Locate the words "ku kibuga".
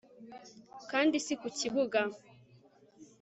1.39-1.99